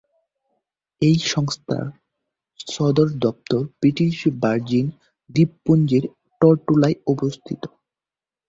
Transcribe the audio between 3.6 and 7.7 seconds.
British virgin দ্বীপপুঞ্জের টরটোলায় অবস্থিত।